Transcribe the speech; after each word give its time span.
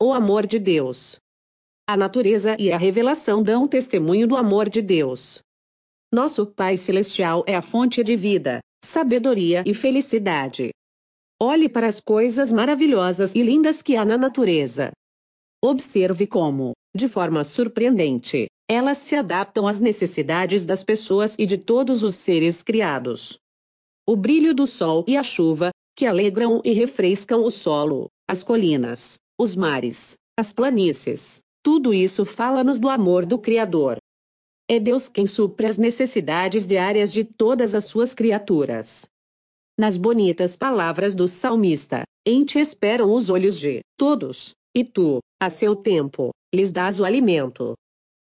o 0.00 0.12
amor 0.12 0.46
de 0.46 0.58
Deus. 0.58 1.16
A 1.88 1.96
natureza 1.96 2.54
e 2.58 2.70
a 2.70 2.76
revelação 2.76 3.42
dão 3.42 3.66
testemunho 3.66 4.28
do 4.28 4.36
amor 4.36 4.68
de 4.68 4.82
Deus. 4.82 5.42
Nosso 6.12 6.46
Pai 6.46 6.76
Celestial 6.76 7.42
é 7.46 7.54
a 7.54 7.62
fonte 7.62 8.04
de 8.04 8.14
vida, 8.14 8.60
sabedoria 8.84 9.64
e 9.66 9.72
felicidade. 9.72 10.70
Olhe 11.40 11.66
para 11.66 11.86
as 11.86 11.98
coisas 11.98 12.52
maravilhosas 12.52 13.34
e 13.34 13.42
lindas 13.42 13.80
que 13.80 13.96
há 13.96 14.04
na 14.04 14.18
natureza. 14.18 14.92
Observe 15.64 16.26
como, 16.26 16.72
de 16.94 17.08
forma 17.08 17.42
surpreendente, 17.42 18.48
elas 18.68 18.98
se 18.98 19.16
adaptam 19.16 19.66
às 19.66 19.80
necessidades 19.80 20.66
das 20.66 20.84
pessoas 20.84 21.34
e 21.38 21.46
de 21.46 21.56
todos 21.56 22.02
os 22.02 22.16
seres 22.16 22.62
criados. 22.62 23.38
O 24.06 24.14
brilho 24.14 24.54
do 24.54 24.66
sol 24.66 25.04
e 25.08 25.16
a 25.16 25.22
chuva, 25.22 25.70
que 25.96 26.04
alegram 26.04 26.60
e 26.64 26.72
refrescam 26.72 27.42
o 27.42 27.50
solo, 27.50 28.08
as 28.28 28.42
colinas, 28.42 29.18
os 29.38 29.54
mares, 29.54 30.16
as 30.38 30.52
planícies, 30.52 31.40
tudo 31.62 31.92
isso 31.92 32.24
fala-nos 32.24 32.78
do 32.78 32.88
amor 32.88 33.26
do 33.26 33.38
Criador. 33.38 33.98
É 34.68 34.80
Deus 34.80 35.08
quem 35.08 35.26
supre 35.26 35.66
as 35.66 35.76
necessidades 35.76 36.66
diárias 36.66 37.12
de 37.12 37.24
todas 37.24 37.74
as 37.74 37.84
suas 37.84 38.14
criaturas. 38.14 39.06
Nas 39.78 39.96
bonitas 39.96 40.56
palavras 40.56 41.14
do 41.14 41.28
salmista, 41.28 42.02
em 42.26 42.44
te 42.44 42.58
esperam 42.58 43.12
os 43.12 43.30
olhos 43.30 43.58
de 43.58 43.80
todos, 43.96 44.52
e 44.74 44.82
tu, 44.82 45.18
a 45.40 45.50
seu 45.50 45.76
tempo, 45.76 46.30
lhes 46.54 46.72
dás 46.72 46.98
o 46.98 47.04
alimento. 47.04 47.74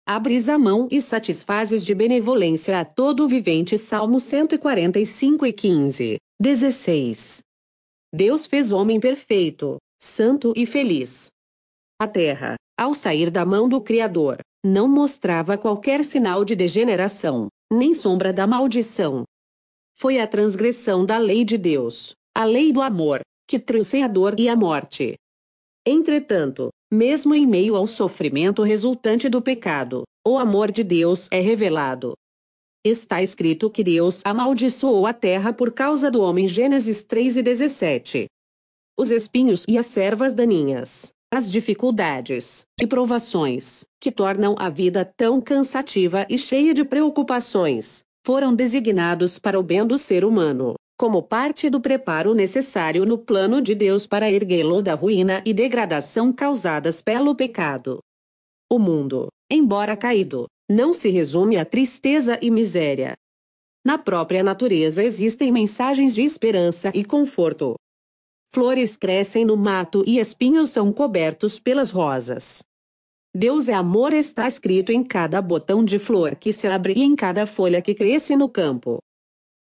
Abres 0.07 0.49
a 0.49 0.59
mão 0.59 0.89
e 0.91 1.01
satisfazes 1.01 1.85
de 1.85 1.95
benevolência 1.95 2.81
a 2.81 2.85
todo 2.85 3.25
o 3.25 3.29
vivente. 3.29 3.77
Salmo 3.77 4.19
145 4.19 5.47
e 5.47 5.53
15, 5.53 6.17
16. 6.41 7.43
Deus 8.15 8.47
fez 8.47 8.73
homem 8.73 8.99
perfeito, 8.99 9.77
santo 9.99 10.53
e 10.57 10.65
feliz. 10.65 11.27
A 12.01 12.07
terra, 12.07 12.55
ao 12.79 12.95
sair 12.95 13.31
da 13.31 13.45
mão 13.45 13.69
do 13.69 13.81
Criador, 13.81 14.39
não 14.65 14.87
mostrava 14.87 15.59
qualquer 15.59 16.05
sinal 16.05 16.45
de 16.45 16.55
degeneração, 16.55 17.49
nem 17.73 17.93
sombra 17.93 18.33
da 18.33 18.47
maldição. 18.47 19.25
Foi 19.97 20.21
a 20.21 20.27
transgressão 20.27 21.05
da 21.05 21.19
lei 21.19 21.45
de 21.45 21.59
Deus, 21.59 22.13
a 22.37 22.45
lei 22.45 22.73
do 22.73 22.81
amor, 22.81 23.21
que 23.49 23.59
trouxe 23.59 24.01
a 24.01 24.07
dor 24.07 24.39
e 24.39 24.49
a 24.49 24.55
morte. 24.55 25.17
Entretanto, 25.85 26.69
mesmo 26.93 27.35
em 27.35 27.47
meio 27.47 27.75
ao 27.75 27.87
sofrimento 27.87 28.63
resultante 28.63 29.29
do 29.29 29.43
pecado, 29.43 30.05
o 30.25 30.39
amor 30.39 30.71
de 30.71 30.85
Deus 30.85 31.27
é 31.33 31.41
revelado. 31.41 32.13
Está 32.85 33.23
escrito 33.23 33.69
que 33.69 33.83
Deus 33.83 34.23
amaldiçoou 34.25 35.07
a 35.07 35.13
terra 35.13 35.53
por 35.53 35.73
causa 35.73 36.11
do 36.11 36.23
homem 36.23 36.47
Gênesis 36.47 37.03
3 37.03 37.39
e 37.39 37.43
17. 37.43 38.27
Os 39.01 39.13
espinhos 39.13 39.65
e 39.69 39.79
as 39.79 39.87
servas 39.87 40.35
daninhas, 40.35 41.13
as 41.33 41.49
dificuldades 41.49 42.67
e 42.81 42.85
provações, 42.85 43.85
que 44.01 44.11
tornam 44.11 44.57
a 44.59 44.69
vida 44.69 45.05
tão 45.17 45.41
cansativa 45.41 46.27
e 46.29 46.37
cheia 46.37 46.75
de 46.75 46.85
preocupações, 46.85 48.03
foram 48.27 48.53
designados 48.53 49.39
para 49.39 49.57
o 49.57 49.63
bem 49.63 49.87
do 49.87 49.97
ser 49.97 50.25
humano, 50.25 50.75
como 50.99 51.23
parte 51.23 51.71
do 51.71 51.81
preparo 51.81 52.35
necessário 52.35 53.07
no 53.07 53.17
plano 53.17 53.63
de 53.63 53.73
Deus 53.73 54.05
para 54.05 54.33
erguê-lo 54.33 54.83
da 54.83 54.95
ruína 54.95 55.43
e 55.47 55.55
degradação 55.55 56.33
causadas 56.33 57.01
pelo 57.01 57.37
pecado. 57.37 58.01
O 58.69 58.81
mundo, 58.81 59.29
embora 59.49 59.97
caído, 59.97 60.47
não 60.69 60.93
se 60.93 61.09
resume 61.09 61.57
a 61.57 61.65
tristeza 61.65 62.37
e 62.43 62.51
miséria. 62.51 63.15
Na 63.87 63.97
própria 63.97 64.43
natureza 64.43 65.05
existem 65.05 65.53
mensagens 65.53 66.17
de 66.17 66.23
esperança 66.23 66.91
e 66.93 67.05
conforto, 67.05 67.77
Flores 68.53 68.97
crescem 68.97 69.45
no 69.45 69.57
mato 69.57 70.03
e 70.07 70.19
espinhos 70.19 70.71
são 70.71 70.93
cobertos 70.93 71.59
pelas 71.59 71.91
rosas. 71.91 72.63
Deus 73.35 73.69
é 73.69 73.75
amor 73.75 74.15
está 74.15 74.49
escrito 74.49 74.91
em 74.91 75.05
cada 75.05 75.41
botão 75.43 75.85
de 75.85 75.99
flor 75.99 76.35
que 76.35 76.53
se 76.53 76.67
abre 76.67 76.95
e 76.97 77.03
em 77.03 77.15
cada 77.15 77.47
folha 77.47 77.83
que 77.83 77.95
cresce 77.95 78.35
no 78.37 78.49
campo. 78.49 78.99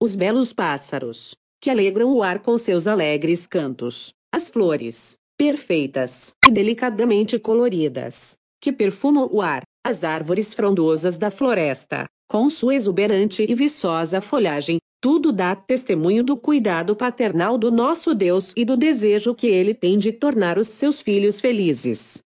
Os 0.02 0.16
belos 0.16 0.54
pássaros, 0.54 1.36
que 1.62 1.70
alegram 1.70 2.14
o 2.14 2.24
ar 2.24 2.40
com 2.40 2.58
seus 2.58 2.88
alegres 2.88 3.46
cantos, 3.46 4.14
as 4.34 4.48
flores, 4.48 5.18
perfeitas 5.38 6.34
e 6.48 6.52
delicadamente 6.52 7.38
coloridas, 7.38 8.38
que 8.62 8.72
perfumam 8.72 9.28
o 9.32 9.42
ar, 9.42 9.64
as 9.86 10.04
árvores 10.06 10.54
frondosas 10.54 11.18
da 11.18 11.30
floresta, 11.30 12.06
com 12.30 12.50
sua 12.50 12.76
exuberante 12.76 13.46
e 13.48 13.54
viçosa 13.54 14.22
folhagem, 14.22 14.78
tudo 15.02 15.32
dá 15.32 15.56
testemunho 15.56 16.24
do 16.24 16.36
cuidado 16.36 16.96
paternal 16.96 17.58
do 17.58 17.72
nosso 17.72 18.14
Deus 18.14 18.54
e 18.56 18.66
do 18.66 18.76
desejo 18.76 19.34
que 19.34 19.48
ele 19.48 19.74
tem 19.74 19.98
de 19.98 20.12
tornar 20.12 20.58
os 20.58 20.68
seus 20.68 21.02
filhos 21.02 21.40
felizes. 21.40 22.22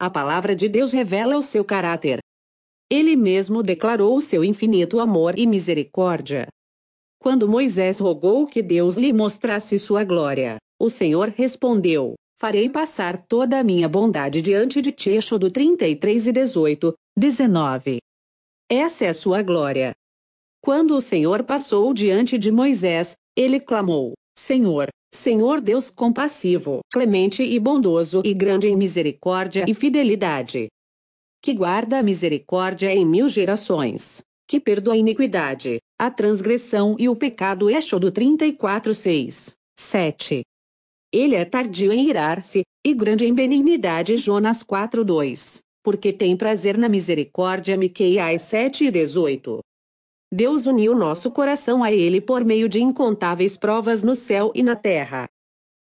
A 0.00 0.08
palavra 0.08 0.56
de 0.56 0.68
Deus 0.68 0.90
revela 0.90 1.36
o 1.36 1.42
seu 1.42 1.64
caráter. 1.64 2.20
Ele 2.90 3.14
mesmo 3.14 3.62
declarou 3.62 4.16
o 4.16 4.20
seu 4.20 4.42
infinito 4.42 5.00
amor 5.00 5.38
e 5.38 5.46
misericórdia. 5.46 6.48
Quando 7.20 7.48
Moisés 7.48 7.98
rogou 7.98 8.46
que 8.46 8.62
Deus 8.62 8.96
lhe 8.96 9.12
mostrasse 9.12 9.78
sua 9.78 10.04
glória, 10.04 10.56
o 10.80 10.88
Senhor 10.88 11.28
respondeu: 11.28 12.14
Farei 12.40 12.70
passar 12.70 13.20
toda 13.26 13.58
a 13.58 13.64
minha 13.64 13.88
bondade 13.88 14.40
diante 14.40 14.80
de 14.80 14.92
ti. 14.92 15.10
Êxodo 15.10 15.50
33 15.50 16.28
e 16.28 16.32
18, 16.32 16.94
19. 17.18 17.98
Essa 18.70 19.06
é 19.06 19.08
a 19.08 19.14
sua 19.14 19.42
glória, 19.42 19.92
quando 20.68 20.94
o 20.94 21.00
Senhor 21.00 21.44
passou 21.44 21.94
diante 21.94 22.36
de 22.36 22.52
Moisés, 22.52 23.16
ele 23.34 23.58
clamou: 23.58 24.12
Senhor, 24.38 24.90
Senhor 25.14 25.62
Deus 25.62 25.88
compassivo, 25.88 26.80
clemente 26.92 27.42
e 27.42 27.58
bondoso 27.58 28.20
e 28.22 28.34
grande 28.34 28.68
em 28.68 28.76
misericórdia 28.76 29.64
e 29.66 29.72
fidelidade. 29.72 30.68
Que 31.42 31.54
guarda 31.54 31.98
a 31.98 32.02
misericórdia 32.02 32.94
em 32.94 33.06
mil 33.06 33.30
gerações. 33.30 34.20
Que 34.46 34.60
perdoa 34.60 34.92
a 34.92 34.98
iniquidade, 34.98 35.78
a 35.98 36.10
transgressão 36.10 36.96
e 36.98 37.08
o 37.08 37.16
pecado. 37.16 37.70
Êxodo 37.70 38.12
34, 38.12 38.94
6, 38.94 39.52
7. 39.74 40.42
Ele 41.10 41.34
é 41.34 41.46
tardio 41.46 41.90
em 41.90 42.10
irar-se, 42.10 42.60
e 42.84 42.92
grande 42.92 43.24
em 43.24 43.32
benignidade. 43.32 44.18
Jonas 44.18 44.62
4, 44.62 45.02
2. 45.02 45.60
Porque 45.82 46.12
tem 46.12 46.36
prazer 46.36 46.76
na 46.76 46.90
misericórdia. 46.90 47.74
Miqueias 47.74 48.42
7 48.42 48.84
e 48.84 48.90
18. 48.90 49.60
Deus 50.32 50.66
uniu 50.66 50.94
nosso 50.94 51.30
coração 51.30 51.82
a 51.82 51.90
Ele 51.90 52.20
por 52.20 52.44
meio 52.44 52.68
de 52.68 52.80
incontáveis 52.80 53.56
provas 53.56 54.02
no 54.02 54.14
céu 54.14 54.52
e 54.54 54.62
na 54.62 54.76
terra. 54.76 55.26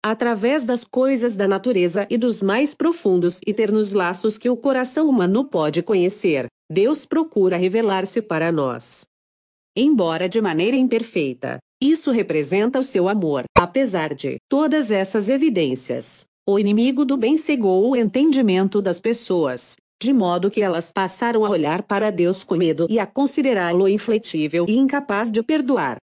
Através 0.03 0.65
das 0.65 0.83
coisas 0.83 1.35
da 1.35 1.47
natureza 1.47 2.05
e 2.09 2.17
dos 2.17 2.41
mais 2.41 2.73
profundos 2.73 3.39
e 3.47 3.53
ternos 3.53 3.93
laços 3.93 4.37
que 4.37 4.49
o 4.49 4.57
coração 4.57 5.09
humano 5.09 5.45
pode 5.45 5.81
conhecer, 5.81 6.47
Deus 6.69 7.05
procura 7.05 7.55
revelar-se 7.55 8.21
para 8.21 8.51
nós. 8.51 9.05
Embora 9.75 10.27
de 10.27 10.41
maneira 10.41 10.75
imperfeita, 10.75 11.57
isso 11.81 12.11
representa 12.11 12.77
o 12.77 12.83
seu 12.83 13.07
amor. 13.07 13.45
Apesar 13.57 14.13
de 14.13 14.37
todas 14.49 14.91
essas 14.91 15.29
evidências, 15.29 16.25
o 16.47 16.59
inimigo 16.59 17.05
do 17.05 17.17
bem 17.17 17.37
cegou 17.37 17.89
o 17.89 17.95
entendimento 17.95 18.81
das 18.81 18.99
pessoas, 18.99 19.75
de 20.01 20.13
modo 20.13 20.51
que 20.51 20.61
elas 20.61 20.91
passaram 20.91 21.45
a 21.45 21.49
olhar 21.49 21.83
para 21.83 22.11
Deus 22.11 22.43
com 22.43 22.55
medo 22.55 22.85
e 22.89 22.99
a 22.99 23.05
considerá-lo 23.05 23.87
infletível 23.87 24.65
e 24.67 24.77
incapaz 24.77 25.31
de 25.31 25.41
perdoar. 25.41 25.97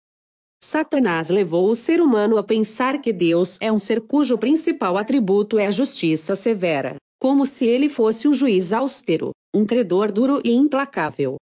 Satanás 0.62 1.28
levou 1.28 1.70
o 1.70 1.76
ser 1.76 2.00
humano 2.00 2.36
a 2.36 2.42
pensar 2.42 3.00
que 3.00 3.12
Deus 3.12 3.56
é 3.60 3.70
um 3.70 3.78
ser 3.78 4.00
cujo 4.00 4.36
principal 4.36 4.96
atributo 4.96 5.58
é 5.58 5.66
a 5.66 5.70
justiça 5.70 6.34
severa, 6.34 6.96
como 7.20 7.46
se 7.46 7.66
ele 7.66 7.88
fosse 7.88 8.26
um 8.26 8.34
juiz 8.34 8.72
austero, 8.72 9.30
um 9.54 9.64
credor 9.64 10.10
duro 10.10 10.40
e 10.44 10.52
implacável. 10.52 11.36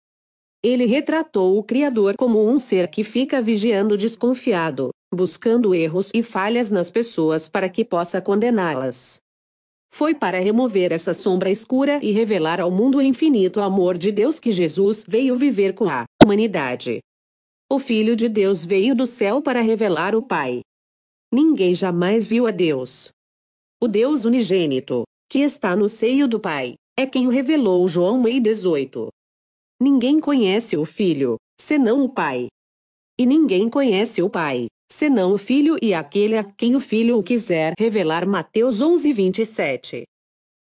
Ele 0.64 0.86
retratou 0.86 1.58
o 1.58 1.62
Criador 1.62 2.16
como 2.16 2.48
um 2.48 2.58
ser 2.58 2.88
que 2.88 3.04
fica 3.04 3.40
vigiando 3.40 3.96
desconfiado, 3.96 4.90
buscando 5.14 5.74
erros 5.74 6.10
e 6.14 6.22
falhas 6.22 6.70
nas 6.70 6.90
pessoas 6.90 7.48
para 7.48 7.68
que 7.68 7.84
possa 7.84 8.20
condená-las. 8.20 9.18
Foi 9.94 10.12
para 10.12 10.40
remover 10.40 10.90
essa 10.90 11.14
sombra 11.14 11.48
escura 11.48 12.00
e 12.02 12.10
revelar 12.10 12.60
ao 12.60 12.68
mundo 12.68 12.98
o 12.98 13.00
infinito 13.00 13.60
amor 13.60 13.96
de 13.96 14.10
Deus 14.10 14.40
que 14.40 14.50
Jesus 14.50 15.04
veio 15.06 15.36
viver 15.36 15.72
com 15.72 15.88
a 15.88 16.04
humanidade. 16.20 16.98
O 17.70 17.78
Filho 17.78 18.16
de 18.16 18.28
Deus 18.28 18.64
veio 18.64 18.92
do 18.92 19.06
céu 19.06 19.40
para 19.40 19.60
revelar 19.60 20.16
o 20.16 20.20
Pai. 20.20 20.62
Ninguém 21.32 21.76
jamais 21.76 22.26
viu 22.26 22.48
a 22.48 22.50
Deus. 22.50 23.10
O 23.80 23.86
Deus 23.86 24.24
unigênito, 24.24 25.04
que 25.30 25.38
está 25.38 25.76
no 25.76 25.88
seio 25.88 26.26
do 26.26 26.40
Pai, 26.40 26.74
é 26.98 27.06
quem 27.06 27.28
o 27.28 27.30
revelou. 27.30 27.86
João 27.86 28.20
18. 28.20 29.10
Ninguém 29.80 30.18
conhece 30.18 30.76
o 30.76 30.84
Filho, 30.84 31.36
senão 31.60 32.04
o 32.04 32.08
Pai. 32.08 32.48
E 33.16 33.24
ninguém 33.24 33.70
conhece 33.70 34.20
o 34.22 34.28
Pai, 34.28 34.66
senão 34.94 35.32
o 35.32 35.38
filho 35.38 35.76
e 35.82 35.92
aquele 35.92 36.36
a 36.38 36.44
quem 36.44 36.76
o 36.76 36.80
filho 36.80 37.18
o 37.18 37.22
quiser 37.22 37.74
revelar. 37.76 38.26
Mateus 38.26 38.80
11, 38.80 39.12
27. 39.12 40.04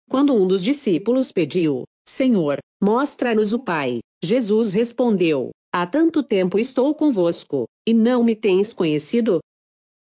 Quando 0.09 0.33
um 0.33 0.45
dos 0.45 0.62
discípulos 0.62 1.31
pediu, 1.31 1.83
Senhor, 2.06 2.59
mostra-nos 2.83 3.53
o 3.53 3.59
Pai, 3.59 4.00
Jesus 4.21 4.74
respondeu: 4.74 5.51
Há 5.74 5.88
tanto 5.88 6.21
tempo 6.21 6.59
estou 6.59 6.94
convosco, 6.94 7.65
e 7.88 7.94
não 7.94 8.21
me 8.21 8.35
tens 8.35 8.74
conhecido? 8.74 9.39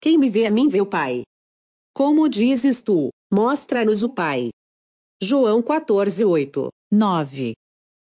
Quem 0.01 0.19
me 0.19 0.29
vê 0.29 0.47
a 0.47 0.51
mim 0.51 0.67
vê 0.67 0.81
o 0.81 0.87
Pai. 0.87 1.23
Como 1.95 2.29
dizes 2.29 2.83
tu, 2.83 3.11
mostra-nos 3.33 4.03
o 4.03 4.09
Pai. 4.09 4.51
João 5.23 5.63
14, 5.63 6.25
8, 6.25 6.69
9. 6.91 7.53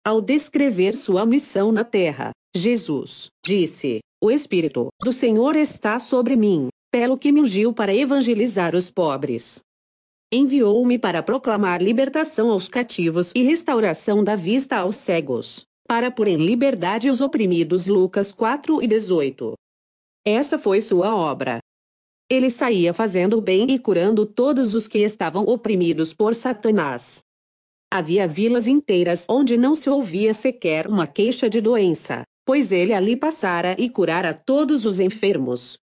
Ao 0.05 0.21
descrever 0.21 0.95
sua 0.95 1.25
missão 1.25 1.73
na 1.73 1.83
terra, 1.83 2.31
Jesus 2.55 3.27
disse: 3.45 3.99
O 4.21 4.29
Espírito 4.29 4.89
do 5.01 5.13
Senhor 5.13 5.55
está 5.55 5.97
sobre 5.97 6.35
mim, 6.35 6.67
pelo 6.91 7.17
que 7.17 7.31
me 7.31 7.39
ungiu 7.39 7.71
para 7.71 7.95
evangelizar 7.95 8.75
os 8.75 8.91
pobres. 8.91 9.63
Enviou-me 10.29 10.99
para 10.99 11.23
proclamar 11.23 11.81
libertação 11.81 12.51
aos 12.51 12.67
cativos 12.67 13.31
e 13.33 13.43
restauração 13.43 14.21
da 14.21 14.35
vista 14.35 14.75
aos 14.75 14.97
cegos, 14.97 15.65
para 15.87 16.11
pôr 16.11 16.27
em 16.27 16.35
liberdade 16.35 17.09
os 17.09 17.21
oprimidos. 17.21 17.87
Lucas 17.87 18.33
4 18.33 18.83
e 18.83 18.87
18. 18.87 19.53
Essa 20.27 20.59
foi 20.59 20.81
sua 20.81 21.15
obra. 21.15 21.59
Ele 22.29 22.51
saía 22.51 22.93
fazendo 22.93 23.37
o 23.37 23.41
bem 23.41 23.71
e 23.71 23.79
curando 23.79 24.25
todos 24.25 24.73
os 24.73 24.85
que 24.85 24.99
estavam 24.99 25.45
oprimidos 25.45 26.13
por 26.13 26.35
Satanás. 26.35 27.21
Havia 27.89 28.27
vilas 28.27 28.67
inteiras 28.67 29.25
onde 29.29 29.55
não 29.55 29.73
se 29.75 29.89
ouvia 29.89 30.33
sequer 30.33 30.87
uma 30.87 31.07
queixa 31.07 31.49
de 31.49 31.61
doença, 31.61 32.23
pois 32.49 32.71
ele 32.71 32.95
ali 32.95 33.15
passara 33.15 33.75
e 33.77 33.87
curara 33.87 34.33
todos 34.33 34.83
os 34.83 34.99
enfermos. 34.99 35.77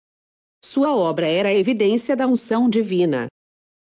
Sua 0.65 0.97
obra 0.97 1.27
era 1.27 1.51
a 1.51 1.55
evidência 1.55 2.17
da 2.17 2.27
unção 2.27 2.71
divina. 2.71 3.27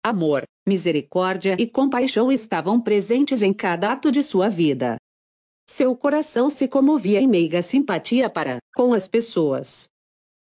Amor, 0.06 0.44
misericórdia 0.68 1.56
e 1.58 1.66
compaixão 1.66 2.30
estavam 2.30 2.80
presentes 2.80 3.42
em 3.42 3.52
cada 3.52 3.90
ato 3.90 4.12
de 4.12 4.22
sua 4.22 4.48
vida. 4.48 4.98
Seu 5.68 5.96
coração 5.96 6.48
se 6.48 6.68
comovia 6.68 7.20
em 7.20 7.26
meiga 7.26 7.60
simpatia 7.60 8.30
para 8.30 8.58
com 8.72 8.94
as 8.94 9.08
pessoas. 9.08 9.88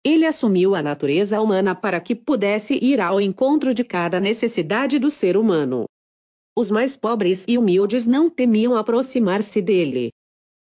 Ele 0.03 0.25
assumiu 0.25 0.73
a 0.73 0.81
natureza 0.81 1.39
humana 1.39 1.75
para 1.75 1.99
que 1.99 2.15
pudesse 2.15 2.83
ir 2.83 2.99
ao 2.99 3.21
encontro 3.21 3.75
de 3.75 3.83
cada 3.83 4.19
necessidade 4.19 4.97
do 4.97 5.11
ser 5.11 5.37
humano. 5.37 5.85
Os 6.57 6.71
mais 6.71 6.95
pobres 6.95 7.45
e 7.47 7.59
humildes 7.59 8.07
não 8.07 8.27
temiam 8.27 8.75
aproximar-se 8.75 9.61
dele. 9.61 10.09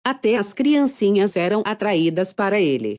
Até 0.05 0.37
as 0.37 0.53
criancinhas 0.53 1.37
eram 1.37 1.63
atraídas 1.65 2.33
para 2.33 2.61
ele. 2.61 2.97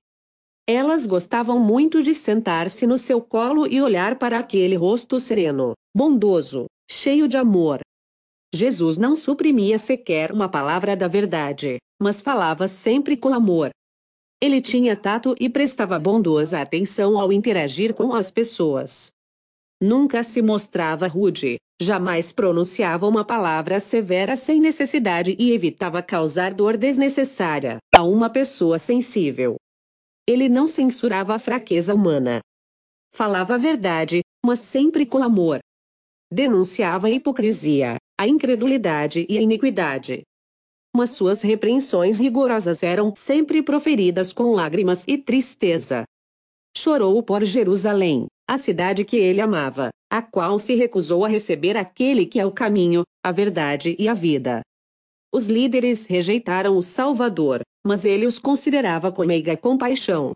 Elas 0.67 1.05
gostavam 1.05 1.59
muito 1.59 2.01
de 2.01 2.13
sentar-se 2.13 2.87
no 2.87 2.97
seu 2.97 3.21
colo 3.21 3.67
e 3.67 3.81
olhar 3.81 4.17
para 4.17 4.39
aquele 4.39 4.75
rosto 4.75 5.19
sereno, 5.19 5.73
bondoso, 5.95 6.67
cheio 6.89 7.27
de 7.27 7.35
amor. 7.35 7.81
Jesus 8.55 8.97
não 8.97 9.15
suprimia 9.15 9.77
sequer 9.77 10.31
uma 10.31 10.47
palavra 10.47 10.95
da 10.95 11.07
verdade, 11.07 11.77
mas 12.01 12.21
falava 12.21 12.67
sempre 12.67 13.17
com 13.17 13.33
amor. 13.33 13.71
Ele 14.41 14.61
tinha 14.61 14.95
tato 14.95 15.35
e 15.39 15.49
prestava 15.49 15.99
bondosa 15.99 16.61
atenção 16.61 17.19
ao 17.19 17.33
interagir 17.33 17.93
com 17.93 18.13
as 18.13 18.31
pessoas. 18.31 19.11
Nunca 19.81 20.23
se 20.23 20.41
mostrava 20.41 21.07
rude, 21.07 21.57
jamais 21.81 22.31
pronunciava 22.31 23.07
uma 23.07 23.25
palavra 23.25 23.79
severa 23.79 24.35
sem 24.35 24.59
necessidade 24.59 25.35
e 25.39 25.51
evitava 25.51 26.01
causar 26.01 26.53
dor 26.53 26.77
desnecessária 26.77 27.77
a 27.95 28.03
uma 28.03 28.29
pessoa 28.29 28.79
sensível. 28.79 29.55
Ele 30.27 30.47
não 30.47 30.65
censurava 30.65 31.35
a 31.35 31.39
fraqueza 31.39 31.93
humana. 31.93 32.39
Falava 33.13 33.55
a 33.55 33.57
verdade, 33.57 34.21
mas 34.45 34.59
sempre 34.59 35.05
com 35.05 35.21
amor. 35.21 35.59
Denunciava 36.31 37.07
a 37.07 37.11
hipocrisia, 37.11 37.97
a 38.19 38.27
incredulidade 38.27 39.25
e 39.29 39.37
a 39.37 39.41
iniquidade. 39.41 40.23
Mas 40.95 41.11
suas 41.11 41.41
repreensões 41.41 42.19
rigorosas 42.19 42.83
eram 42.83 43.13
sempre 43.15 43.61
proferidas 43.61 44.31
com 44.31 44.53
lágrimas 44.53 45.03
e 45.07 45.17
tristeza. 45.17 46.03
Chorou 46.75 47.21
por 47.21 47.43
Jerusalém, 47.43 48.27
a 48.47 48.57
cidade 48.57 49.05
que 49.05 49.17
ele 49.17 49.41
amava, 49.41 49.89
a 50.09 50.21
qual 50.21 50.59
se 50.59 50.75
recusou 50.75 51.25
a 51.25 51.27
receber 51.27 51.77
aquele 51.77 52.25
que 52.25 52.39
é 52.39 52.45
o 52.45 52.51
caminho, 52.51 53.03
a 53.23 53.31
verdade 53.31 53.95
e 53.97 54.07
a 54.07 54.13
vida. 54.13 54.61
Os 55.33 55.47
líderes 55.47 56.05
rejeitaram 56.05 56.77
o 56.77 56.83
Salvador, 56.83 57.61
mas 57.85 58.05
ele 58.05 58.25
os 58.25 58.37
considerava 58.37 59.11
com 59.11 59.25
meiga 59.25 59.57
compaixão. 59.57 60.31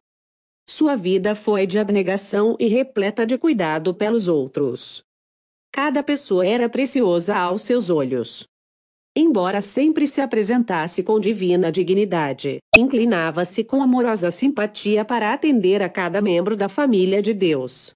Sua 0.69 0.95
vida 0.95 1.35
foi 1.35 1.67
de 1.67 1.79
abnegação 1.79 2.57
e 2.59 2.67
repleta 2.67 3.25
de 3.25 3.37
cuidado 3.37 3.93
pelos 3.93 4.27
outros. 4.27 5.01
Cada 5.71 6.01
pessoa 6.01 6.45
era 6.45 6.67
preciosa 6.67 7.35
aos 7.35 7.61
seus 7.61 7.89
olhos. 7.89 8.45
Embora 9.19 9.61
sempre 9.61 10.05
se 10.05 10.21
apresentasse 10.21 11.01
com 11.01 11.19
divina 11.19 11.71
dignidade, 11.71 12.59
inclinava-se 12.77 13.63
com 13.63 13.81
amorosa 13.81 14.29
simpatia 14.29 15.03
para 15.03 15.33
atender 15.33 15.81
a 15.81 15.89
cada 15.89 16.21
membro 16.21 16.55
da 16.55 16.69
família 16.69 17.19
de 17.19 17.33
Deus. 17.33 17.95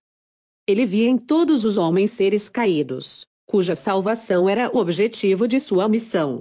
Ele 0.68 0.84
via 0.84 1.08
em 1.08 1.20
todos 1.20 1.64
os 1.64 1.78
homens 1.78 2.10
seres 2.10 2.50
caídos, 2.50 3.24
cuja 3.46 3.76
salvação 3.76 4.50
era 4.50 4.76
o 4.76 4.80
objetivo 4.80 5.48
de 5.48 5.60
sua 5.60 5.88
missão. 5.88 6.40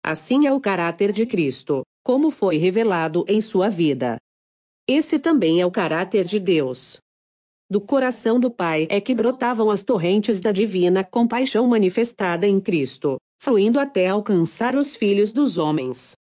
Assim 0.00 0.46
é 0.46 0.52
o 0.52 0.60
caráter 0.60 1.10
de 1.10 1.26
Cristo, 1.26 1.82
como 2.04 2.30
foi 2.30 2.56
revelado 2.56 3.24
em 3.26 3.40
sua 3.40 3.68
vida. 3.68 4.16
Esse 4.88 5.18
também 5.18 5.60
é 5.60 5.66
o 5.66 5.72
caráter 5.72 6.24
de 6.24 6.38
Deus. 6.38 6.98
Do 7.68 7.80
coração 7.80 8.38
do 8.38 8.48
Pai 8.48 8.86
é 8.88 9.00
que 9.00 9.12
brotavam 9.12 9.70
as 9.70 9.82
torrentes 9.82 10.38
da 10.40 10.52
divina 10.52 11.02
compaixão 11.02 11.66
manifestada 11.66 12.46
em 12.46 12.60
Cristo, 12.60 13.18
fluindo 13.44 13.78
até 13.78 14.08
alcançar 14.08 14.74
os 14.74 14.96
filhos 14.96 15.30
dos 15.30 15.58
homens. 15.58 16.16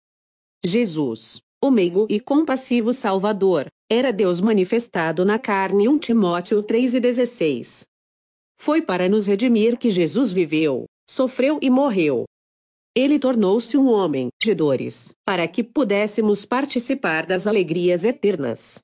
Jesus, 0.66 1.40
o 1.62 1.70
meigo 1.70 2.04
e 2.10 2.18
compassivo 2.18 2.92
Salvador, 2.92 3.68
era 3.88 4.12
Deus 4.12 4.40
manifestado 4.40 5.24
na 5.24 5.38
carne 5.38 5.88
1 5.88 6.00
Timóteo 6.00 6.64
3,16. 6.64 7.84
Foi 8.60 8.82
para 8.82 9.08
nos 9.08 9.26
redimir 9.28 9.78
que 9.78 9.88
Jesus 9.88 10.32
viveu, 10.32 10.86
sofreu 11.08 11.60
e 11.62 11.70
morreu. 11.70 12.24
Ele 12.92 13.20
tornou-se 13.20 13.76
um 13.76 13.88
homem 13.88 14.28
de 14.42 14.52
dores, 14.52 15.14
para 15.24 15.46
que 15.46 15.62
pudéssemos 15.62 16.44
participar 16.44 17.24
das 17.24 17.46
alegrias 17.46 18.02
eternas. 18.02 18.80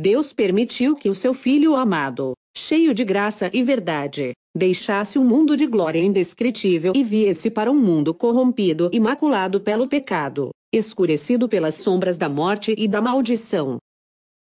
Deus 0.00 0.32
permitiu 0.32 0.96
que 0.96 1.10
o 1.10 1.14
seu 1.14 1.34
Filho 1.34 1.76
amado, 1.76 2.32
cheio 2.56 2.94
de 2.94 3.04
graça 3.04 3.50
e 3.52 3.62
verdade, 3.62 4.32
deixasse 4.58 5.18
um 5.18 5.24
mundo 5.24 5.56
de 5.56 5.66
glória 5.66 6.00
indescritível 6.00 6.92
e 6.94 7.02
viesse 7.04 7.48
para 7.48 7.70
um 7.70 7.78
mundo 7.78 8.12
corrompido 8.12 8.90
e 8.92 8.98
maculado 8.98 9.60
pelo 9.60 9.88
pecado, 9.88 10.50
escurecido 10.74 11.48
pelas 11.48 11.76
sombras 11.76 12.18
da 12.18 12.28
morte 12.28 12.74
e 12.76 12.88
da 12.88 13.00
maldição. 13.00 13.78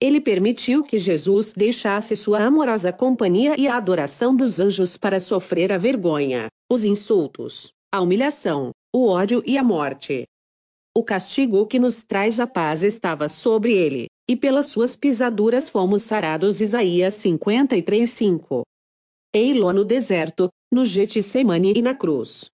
Ele 0.03 0.21
permitiu 0.21 0.83
que 0.83 0.99
Jesus 0.99 1.53
deixasse 1.53 2.17
sua 2.17 2.43
amorosa 2.43 2.93
companhia 2.93 3.55
e 3.57 3.69
a 3.69 3.77
adoração 3.77 4.35
dos 4.35 4.59
anjos 4.59 4.97
para 4.97 5.21
sofrer 5.21 5.73
a 5.73 5.79
vergonha, 5.79 6.49
os 6.71 6.85
insultos, 6.85 7.71
a 7.93 8.01
humilhação, 8.01 8.71
o 8.93 9.07
ódio 9.07 9.43
e 9.47 9.57
a 9.57 9.63
morte. 9.63 10.25
O 10.97 11.05
castigo 11.05 11.67
que 11.67 11.79
nos 11.79 12.03
traz 12.03 12.41
a 12.41 12.47
paz 12.47 12.83
estava 12.83 13.29
sobre 13.29 13.75
ele, 13.75 14.07
e 14.29 14.35
pelas 14.35 14.67
suas 14.67 14.97
pisaduras 14.97 15.69
fomos 15.69 16.03
sarados. 16.03 16.61
Isaías 16.61 17.15
53:5. 17.15 18.63
Eilô 19.33 19.73
no 19.73 19.85
deserto, 19.85 20.49
no 20.73 20.85
Getsemane 20.85 21.73
e 21.77 21.81
na 21.81 21.95
cruz. 21.95 22.51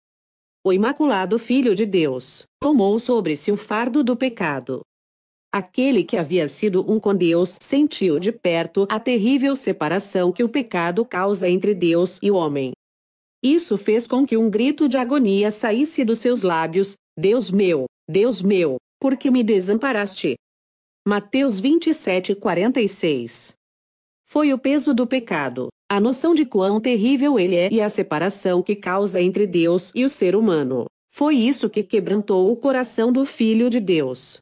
O 0.63 0.75
Imaculado 0.75 1.39
Filho 1.39 1.75
de 1.75 1.87
Deus 1.87 2.45
tomou 2.61 2.99
sobre 2.99 3.35
si 3.35 3.51
o 3.51 3.57
fardo 3.57 4.05
do 4.05 4.15
pecado. 4.15 4.83
Aquele 5.51 6.05
que 6.05 6.19
havia 6.19 6.47
sido 6.49 6.85
um 6.87 7.01
com 7.01 7.15
Deus 7.15 7.57
sentiu 7.63 8.19
de 8.19 8.31
perto 8.31 8.87
a 8.91 9.01
terrível 9.01 9.57
separação 9.57 10.31
que 10.31 10.45
o 10.45 10.51
pecado 10.51 11.03
causa 11.03 11.49
entre 11.49 11.75
Deus 11.75 12.19
e 12.23 12.31
o 12.31 12.35
homem. 12.35 12.73
Isso 13.43 13.79
fez 13.79 14.07
com 14.07 14.27
que 14.27 14.37
um 14.37 14.51
grito 14.51 14.87
de 14.87 14.99
agonia 14.99 15.51
saísse 15.51 16.05
dos 16.05 16.19
seus 16.19 16.43
lábios: 16.43 16.95
Deus 17.19 17.51
meu, 17.51 17.87
Deus 18.07 18.43
meu, 18.43 18.77
por 19.01 19.17
que 19.17 19.31
me 19.31 19.43
desamparaste? 19.43 20.35
Mateus 21.09 21.59
27, 21.59 22.35
46. 22.35 23.56
Foi 24.29 24.53
o 24.53 24.59
peso 24.59 24.93
do 24.93 25.07
pecado, 25.07 25.69
a 25.89 26.01
noção 26.01 26.35
de 26.35 26.45
quão 26.45 26.81
terrível 26.81 27.39
ele 27.39 27.55
é 27.55 27.69
e 27.73 27.81
a 27.81 27.89
separação 27.89 28.61
que 28.61 28.75
causa 28.75 29.21
entre 29.21 29.47
Deus 29.47 29.93
e 29.95 30.05
o 30.05 30.09
ser 30.09 30.35
humano. 30.35 30.87
Foi 31.15 31.37
isso 31.37 31.71
que 31.71 31.85
quebrantou 31.85 32.51
o 32.51 32.57
coração 32.57 33.13
do 33.13 33.25
Filho 33.25 33.71
de 33.71 33.79
Deus. 33.79 34.41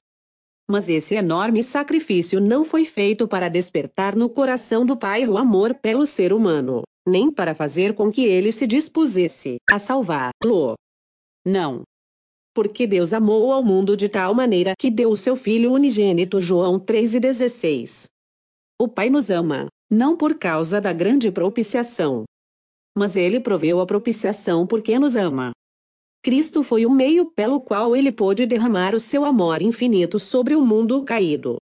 Mas 0.68 0.88
esse 0.88 1.14
enorme 1.14 1.62
sacrifício 1.62 2.40
não 2.40 2.64
foi 2.64 2.86
feito 2.86 3.28
para 3.28 3.50
despertar 3.50 4.16
no 4.16 4.30
coração 4.30 4.86
do 4.86 4.96
Pai 4.96 5.28
o 5.28 5.36
amor 5.36 5.74
pelo 5.74 6.06
ser 6.06 6.32
humano, 6.32 6.82
nem 7.06 7.30
para 7.30 7.54
fazer 7.54 7.94
com 7.94 8.10
que 8.10 8.24
ele 8.24 8.50
se 8.50 8.66
dispusesse 8.66 9.58
a 9.70 9.78
salvá-lo. 9.78 10.76
Não. 11.44 11.82
Porque 12.54 12.86
Deus 12.86 13.12
amou 13.12 13.52
ao 13.52 13.62
mundo 13.62 13.94
de 13.98 14.08
tal 14.08 14.32
maneira 14.34 14.72
que 14.78 14.90
deu 14.90 15.10
o 15.10 15.16
seu 15.16 15.36
Filho 15.36 15.72
unigênito 15.72 16.40
João 16.40 16.80
3,16. 16.80 18.06
O 18.80 18.88
Pai 18.88 19.10
nos 19.10 19.30
ama, 19.30 19.68
não 19.90 20.16
por 20.16 20.38
causa 20.38 20.80
da 20.80 20.92
grande 20.92 21.30
propiciação. 21.30 22.24
Mas 22.96 23.16
ele 23.16 23.40
proveu 23.40 23.80
a 23.80 23.86
propiciação 23.86 24.66
porque 24.66 24.98
nos 24.98 25.16
ama. 25.16 25.52
Cristo 26.22 26.62
foi 26.62 26.86
o 26.86 26.90
meio 26.90 27.26
pelo 27.26 27.60
qual 27.60 27.94
ele 27.94 28.10
pôde 28.10 28.46
derramar 28.46 28.94
o 28.94 29.00
seu 29.00 29.24
amor 29.24 29.60
infinito 29.60 30.18
sobre 30.18 30.54
o 30.54 30.60
mundo 30.64 31.04
caído. 31.04 31.58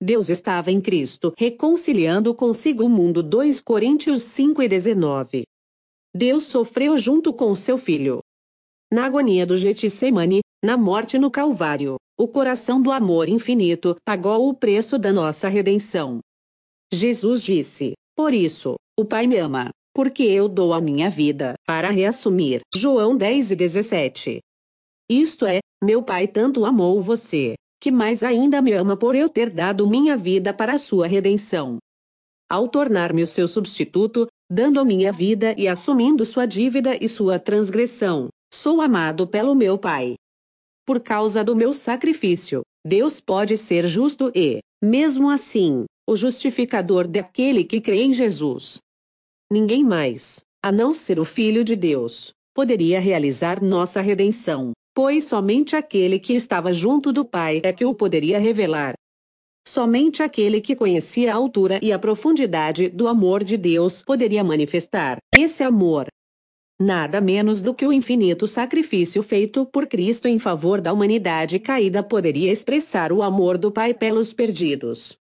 Deus 0.00 0.28
estava 0.28 0.70
em 0.70 0.80
Cristo, 0.80 1.32
reconciliando 1.38 2.34
consigo 2.34 2.84
o 2.84 2.88
mundo 2.88 3.22
2 3.22 3.60
Coríntios 3.60 4.22
5 4.24 4.62
e 4.62 4.68
19. 4.68 5.44
Deus 6.14 6.44
sofreu 6.44 6.98
junto 6.98 7.32
com 7.32 7.54
seu 7.54 7.78
filho. 7.78 8.20
Na 8.92 9.06
agonia 9.06 9.46
do 9.46 9.56
Getsemane, 9.56 10.40
na 10.62 10.76
morte 10.76 11.18
no 11.18 11.30
Calvário, 11.30 11.96
o 12.18 12.28
coração 12.28 12.80
do 12.80 12.92
amor 12.92 13.28
infinito 13.28 13.96
pagou 14.04 14.48
o 14.48 14.54
preço 14.54 14.98
da 14.98 15.12
nossa 15.12 15.48
redenção. 15.48 16.20
Jesus 16.92 17.42
disse: 17.42 17.94
Por 18.16 18.32
isso, 18.32 18.76
o 18.98 19.04
Pai 19.04 19.26
me 19.26 19.36
ama, 19.36 19.70
porque 19.94 20.22
eu 20.22 20.48
dou 20.48 20.72
a 20.72 20.80
minha 20.80 21.10
vida 21.10 21.54
para 21.66 21.90
reassumir. 21.90 22.60
João 22.74 23.16
10 23.16 23.50
e 23.50 23.56
17. 23.56 24.40
Isto 25.10 25.46
é, 25.46 25.60
meu 25.82 26.02
Pai 26.02 26.28
tanto 26.28 26.64
amou 26.64 27.00
você, 27.00 27.54
que 27.80 27.90
mais 27.90 28.22
ainda 28.22 28.62
me 28.62 28.72
ama 28.72 28.96
por 28.96 29.14
eu 29.14 29.28
ter 29.28 29.50
dado 29.50 29.88
minha 29.88 30.16
vida 30.16 30.52
para 30.52 30.74
a 30.74 30.78
sua 30.78 31.06
redenção. 31.06 31.78
Ao 32.48 32.68
tornar-me 32.68 33.22
o 33.22 33.26
seu 33.26 33.48
substituto, 33.48 34.26
dando 34.50 34.84
minha 34.84 35.10
vida 35.10 35.54
e 35.58 35.66
assumindo 35.66 36.24
sua 36.24 36.46
dívida 36.46 36.96
e 37.00 37.08
sua 37.08 37.38
transgressão, 37.38 38.28
sou 38.52 38.80
amado 38.80 39.26
pelo 39.26 39.54
meu 39.54 39.76
Pai. 39.76 40.14
Por 40.86 41.00
causa 41.00 41.42
do 41.42 41.56
meu 41.56 41.72
sacrifício, 41.72 42.62
Deus 42.86 43.18
pode 43.20 43.56
ser 43.56 43.88
justo 43.88 44.30
e, 44.32 44.60
mesmo 44.80 45.28
assim, 45.28 45.84
o 46.08 46.14
justificador 46.14 47.08
daquele 47.08 47.64
que 47.64 47.80
crê 47.80 48.02
em 48.02 48.12
Jesus. 48.12 48.78
Ninguém 49.50 49.82
mais, 49.82 50.44
a 50.62 50.70
não 50.70 50.94
ser 50.94 51.18
o 51.18 51.24
Filho 51.24 51.64
de 51.64 51.74
Deus, 51.74 52.32
poderia 52.54 53.00
realizar 53.00 53.62
nossa 53.62 54.00
redenção, 54.00 54.72
pois 54.94 55.24
somente 55.24 55.74
aquele 55.74 56.18
que 56.18 56.34
estava 56.34 56.72
junto 56.72 57.12
do 57.12 57.24
Pai 57.24 57.60
é 57.64 57.72
que 57.72 57.84
o 57.84 57.92
poderia 57.92 58.38
revelar. 58.38 58.94
Somente 59.66 60.22
aquele 60.22 60.60
que 60.60 60.76
conhecia 60.76 61.32
a 61.32 61.36
altura 61.36 61.80
e 61.82 61.92
a 61.92 61.98
profundidade 61.98 62.88
do 62.88 63.08
amor 63.08 63.42
de 63.42 63.56
Deus 63.56 64.00
poderia 64.00 64.44
manifestar 64.44 65.18
esse 65.36 65.64
amor. 65.64 66.06
Nada 66.80 67.20
menos 67.20 67.62
do 67.62 67.74
que 67.74 67.86
o 67.86 67.92
infinito 67.92 68.46
sacrifício 68.46 69.24
feito 69.24 69.66
por 69.66 69.88
Cristo 69.88 70.28
em 70.28 70.38
favor 70.38 70.80
da 70.80 70.92
humanidade 70.92 71.58
caída 71.58 72.00
poderia 72.02 72.52
expressar 72.52 73.12
o 73.12 73.22
amor 73.22 73.58
do 73.58 73.72
Pai 73.72 73.92
pelos 73.92 74.32
perdidos. 74.32 75.18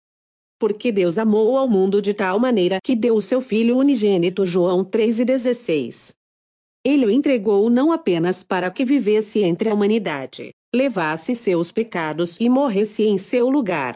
Porque 0.59 0.91
Deus 0.91 1.19
amou 1.19 1.57
ao 1.57 1.69
mundo 1.69 2.03
de 2.03 2.13
tal 2.13 2.39
maneira 2.39 2.79
que 2.83 2.97
deu 2.97 3.15
o 3.15 3.23
seu 3.23 3.41
Filho 3.41 3.77
unigênito 3.79 4.45
João 4.45 4.85
3,16. 4.85 6.13
Ele 6.85 7.07
o 7.07 7.11
entregou 7.11 7.71
não 7.71 7.93
apenas 7.93 8.43
para 8.43 8.71
que 8.71 8.85
vivesse 8.85 9.43
entre 9.43 9.69
a 9.69 9.75
humanidade, 9.75 10.51
levasse 10.75 11.35
seus 11.35 11.71
pecados 11.71 12.37
e 12.41 12.49
morresse 12.49 13.05
em 13.05 13.19
seu 13.19 13.49
lugar, 13.49 13.95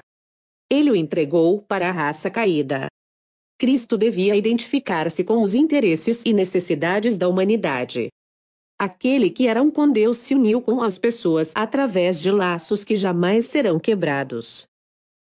ele 0.72 0.90
o 0.90 0.96
entregou 0.96 1.60
para 1.60 1.90
a 1.90 1.92
raça 1.92 2.30
caída. 2.30 2.86
Cristo 3.58 3.98
devia 3.98 4.34
identificar-se 4.34 5.22
com 5.22 5.42
os 5.42 5.52
interesses 5.52 6.22
e 6.24 6.32
necessidades 6.32 7.18
da 7.18 7.28
humanidade. 7.28 8.08
Aquele 8.80 9.28
que 9.28 9.46
era 9.46 9.62
um 9.62 9.70
com 9.70 9.86
Deus 9.86 10.16
se 10.16 10.34
uniu 10.34 10.62
com 10.62 10.82
as 10.82 10.96
pessoas 10.96 11.52
através 11.54 12.18
de 12.18 12.30
laços 12.30 12.84
que 12.84 12.96
jamais 12.96 13.44
serão 13.44 13.78
quebrados. 13.78 14.64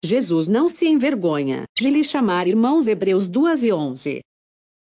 Jesus 0.05 0.47
não 0.47 0.69
se 0.69 0.87
envergonha 0.87 1.64
de 1.76 1.90
lhe 1.90 2.05
chamar 2.05 2.47
irmãos 2.47 2.87
Hebreus 2.87 3.28
2 3.28 3.64
e 3.64 3.73
11. 3.73 4.21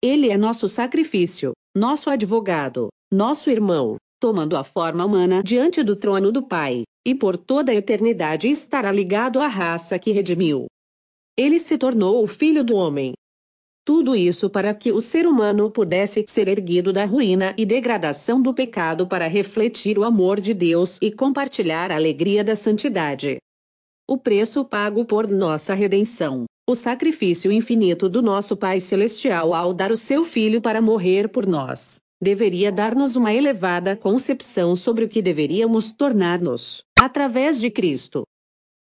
Ele 0.04 0.30
é 0.30 0.38
nosso 0.38 0.70
sacrifício, 0.70 1.54
nosso 1.76 2.12
advogado, 2.12 2.90
nosso 3.12 3.50
irmão, 3.50 3.98
tomando 4.20 4.56
a 4.56 4.64
forma 4.64 5.04
humana 5.04 5.42
diante 5.42 5.82
do 5.82 5.96
trono 5.96 6.32
do 6.32 6.44
Pai, 6.44 6.84
e 7.06 7.16
por 7.16 7.38
toda 7.38 7.72
a 7.72 7.76
eternidade 7.76 8.50
estará 8.50 8.92
ligado 8.92 9.40
à 9.40 9.48
raça 9.48 9.98
que 9.98 10.12
redimiu. 10.12 10.68
Ele 11.36 11.58
se 11.58 11.76
tornou 11.78 12.24
o 12.24 12.28
Filho 12.28 12.64
do 12.64 12.76
Homem. 12.76 13.14
Tudo 13.84 14.16
isso 14.16 14.48
para 14.48 14.76
que 14.76 14.92
o 14.92 15.02
ser 15.02 15.26
humano 15.26 15.72
pudesse 15.72 16.24
ser 16.28 16.48
erguido 16.48 16.94
da 16.94 17.06
ruína 17.06 17.56
e 17.58 17.66
degradação 17.66 18.40
do 18.40 18.54
pecado 18.54 19.08
para 19.08 19.26
refletir 19.26 19.98
o 19.98 20.04
amor 20.04 20.40
de 20.40 20.54
Deus 20.54 21.00
e 21.02 21.12
compartilhar 21.12 21.92
a 21.92 21.96
alegria 21.96 22.44
da 22.44 22.56
santidade. 22.56 23.40
O 24.10 24.18
preço 24.18 24.66
pago 24.66 25.06
por 25.06 25.30
nossa 25.30 25.76
redenção, 25.76 26.46
o 26.68 26.74
sacrifício 26.74 27.52
infinito 27.52 28.10
do 28.10 28.24
nosso 28.24 28.58
Pai 28.58 28.80
Celestial 28.80 29.54
ao 29.54 29.72
dar 29.72 29.92
o 29.92 29.98
seu 29.98 30.26
Filho 30.26 30.60
para 30.60 30.82
morrer 30.82 31.30
por 31.30 31.46
nós 31.46 32.00
deveria 32.20 32.72
dar-nos 32.72 33.16
uma 33.16 33.32
elevada 33.32 33.96
concepção 33.96 34.76
sobre 34.76 35.06
o 35.06 35.08
que 35.08 35.22
deveríamos 35.22 35.92
tornar-nos, 35.92 36.84
através 37.00 37.60
de 37.60 37.70
Cristo. 37.70 38.24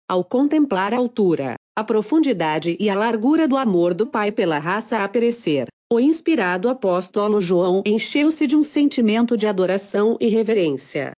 Ao 0.07 0.23
contemplar 0.23 0.93
a 0.93 0.99
altura, 0.99 1.55
a 1.75 1.83
profundidade 1.83 2.77
e 2.79 2.91
a 2.91 2.95
largura 2.95 3.49
do 3.49 3.57
amor 3.57 3.95
do 3.95 4.07
Pai 4.07 4.31
pela 4.31 4.59
raça 4.59 4.99
a 4.99 5.09
perecer, 5.09 5.69
o 5.91 5.99
inspirado 5.99 6.69
apóstolo 6.69 7.41
João 7.41 7.83
encheu-se 7.87 8.47
de 8.47 8.57
um 8.57 8.63
sentimento 8.63 9.39
de 9.39 9.47
adoração 9.47 10.19
e 10.21 10.29
reverência. 10.29 11.13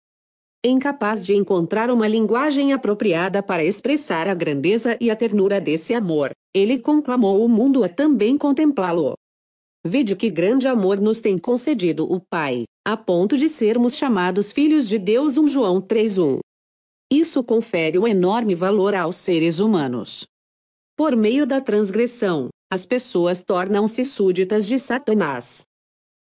Incapaz 0.67 1.23
de 1.23 1.35
encontrar 1.35 1.91
uma 1.91 2.07
linguagem 2.07 2.73
apropriada 2.73 3.43
para 3.43 3.63
expressar 3.63 4.27
a 4.27 4.33
grandeza 4.33 4.97
e 4.99 5.11
a 5.11 5.15
ternura 5.15 5.61
desse 5.61 5.93
amor, 5.93 6.31
ele 6.55 6.79
conclamou 6.79 7.45
o 7.45 7.47
mundo 7.47 7.83
a 7.83 7.87
também 7.87 8.35
contemplá-lo. 8.35 9.13
Vede 9.85 10.15
que 10.15 10.27
grande 10.27 10.67
amor 10.67 10.99
nos 10.99 11.21
tem 11.21 11.37
concedido 11.37 12.11
o 12.11 12.19
Pai, 12.19 12.63
a 12.83 12.97
ponto 12.97 13.37
de 13.37 13.47
sermos 13.47 13.93
chamados 13.93 14.51
filhos 14.51 14.89
de 14.89 14.97
Deus 14.97 15.37
1 15.37 15.47
João 15.47 15.79
3:1. 15.79 16.39
Isso 17.13 17.43
confere 17.43 17.99
um 17.99 18.07
enorme 18.07 18.55
valor 18.55 18.95
aos 18.95 19.17
seres 19.17 19.59
humanos. 19.59 20.25
Por 20.97 21.15
meio 21.15 21.45
da 21.45 21.61
transgressão, 21.61 22.49
as 22.73 22.83
pessoas 22.83 23.43
tornam-se 23.43 24.03
súditas 24.03 24.65
de 24.65 24.79
Satanás. 24.79 25.61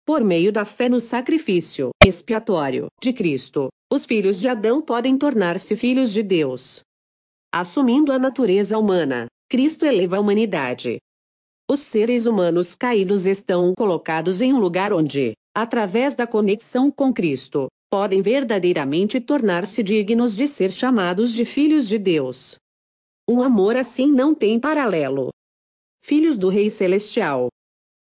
Por 0.06 0.22
meio 0.22 0.52
da 0.52 0.64
fé 0.64 0.88
no 0.88 1.00
sacrifício 1.00 1.90
expiatório 2.04 2.86
de 3.02 3.12
Cristo, 3.12 3.68
os 3.92 4.06
filhos 4.06 4.38
de 4.38 4.48
Adão 4.48 4.80
podem 4.80 5.18
tornar-se 5.18 5.76
filhos 5.76 6.12
de 6.12 6.22
Deus. 6.22 6.80
Assumindo 7.52 8.12
a 8.12 8.18
natureza 8.18 8.78
humana, 8.78 9.26
Cristo 9.50 9.84
eleva 9.84 10.16
a 10.16 10.20
humanidade, 10.20 10.98
os 11.68 11.80
seres 11.80 12.26
humanos 12.26 12.76
caídos 12.76 13.26
estão 13.26 13.74
colocados 13.76 14.40
em 14.40 14.54
um 14.54 14.60
lugar 14.60 14.92
onde, 14.92 15.32
através 15.52 16.14
da 16.14 16.24
conexão 16.24 16.92
com 16.92 17.12
Cristo, 17.12 17.66
podem 17.90 18.22
verdadeiramente 18.22 19.20
tornar-se 19.20 19.82
dignos 19.82 20.36
de 20.36 20.46
ser 20.46 20.70
chamados 20.70 21.32
de 21.32 21.44
filhos 21.44 21.88
de 21.88 21.98
Deus. 21.98 22.54
Um 23.28 23.42
amor 23.42 23.76
assim 23.76 24.06
não 24.06 24.32
tem 24.32 24.60
paralelo. 24.60 25.30
Filhos 26.04 26.38
do 26.38 26.48
Rei 26.48 26.70
Celestial. 26.70 27.48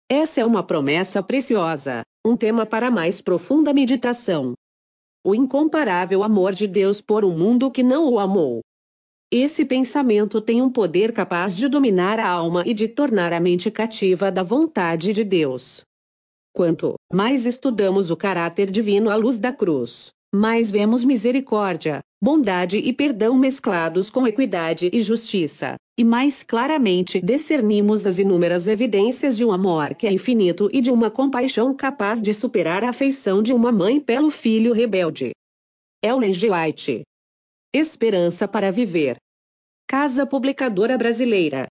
Essa 0.10 0.40
é 0.40 0.46
uma 0.46 0.64
promessa 0.64 1.22
preciosa, 1.22 2.02
um 2.26 2.38
tema 2.38 2.66
para 2.66 2.90
mais 2.90 3.20
profunda 3.20 3.74
meditação. 3.74 4.54
O 5.22 5.36
incomparável 5.36 6.24
amor 6.24 6.54
de 6.54 6.66
Deus 6.66 7.02
por 7.02 7.26
um 7.26 7.38
mundo 7.38 7.70
que 7.70 7.84
não 7.84 8.08
o 8.08 8.18
amou. 8.18 8.62
Esse 9.30 9.66
pensamento 9.66 10.40
tem 10.40 10.62
um 10.62 10.70
poder 10.70 11.12
capaz 11.12 11.58
de 11.58 11.68
dominar 11.68 12.22
a 12.22 12.30
alma 12.30 12.64
e 12.66 12.74
de 12.74 12.88
tornar 12.88 13.34
a 13.34 13.40
mente 13.42 13.70
cativa 13.70 14.32
da 14.32 14.44
vontade 14.44 15.12
de 15.12 15.26
Deus. 15.26 15.82
Quanto 16.54 16.96
mais 17.12 17.46
estudamos 17.46 18.10
o 18.10 18.16
caráter 18.16 18.72
divino 18.72 19.10
à 19.10 19.16
luz 19.18 19.38
da 19.38 19.52
cruz, 19.52 20.12
mais 20.34 20.72
vemos 20.72 21.04
misericórdia, 21.04 22.00
bondade 22.24 22.78
e 22.78 22.94
perdão 22.94 23.38
mesclados 23.38 24.10
com 24.10 24.26
equidade 24.26 24.90
e 24.94 25.02
justiça, 25.02 25.76
e 25.98 26.04
mais 26.04 26.44
claramente 26.44 27.20
discernimos 27.20 28.06
as 28.06 28.20
inúmeras 28.20 28.68
evidências 28.68 29.36
de 29.36 29.44
um 29.44 29.52
amor 29.52 29.96
que 29.96 30.06
é 30.06 30.12
infinito 30.12 30.70
e 30.72 30.80
de 30.80 30.92
uma 30.92 31.10
compaixão 31.10 31.74
capaz 31.76 32.22
de 32.22 32.34
superar 32.34 32.84
a 32.84 32.90
afeição 32.90 33.42
de 33.42 33.52
uma 33.52 33.72
mãe 33.72 34.00
pelo 34.00 34.30
filho 34.30 34.74
rebelde. 34.74 35.32
Ellen 36.04 36.32
G. 36.32 36.52
White 36.52 37.02
Esperança 37.74 38.48
para 38.48 38.72
Viver. 38.72 39.18
Casa 39.88 40.26
Publicadora 40.26 40.98
Brasileira. 40.98 41.68